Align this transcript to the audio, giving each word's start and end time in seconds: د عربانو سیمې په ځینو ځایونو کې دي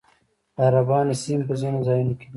د 0.55 0.57
عربانو 0.67 1.13
سیمې 1.21 1.43
په 1.49 1.53
ځینو 1.61 1.85
ځایونو 1.87 2.13
کې 2.19 2.25
دي 2.27 2.29